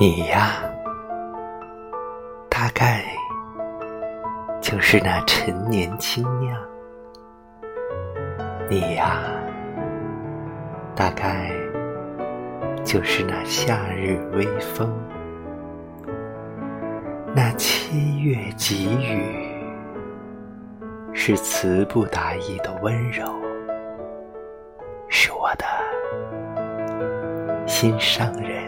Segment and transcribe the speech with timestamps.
[0.00, 0.52] 你呀，
[2.48, 3.04] 大概
[4.58, 6.58] 就是那陈年清酿。
[8.66, 9.20] 你呀，
[10.96, 11.52] 大概
[12.82, 14.90] 就是那夏日微风。
[17.34, 19.22] 那七月急雨，
[21.12, 23.30] 是词不达意的温柔，
[25.10, 25.66] 是我的
[27.66, 28.59] 心上人。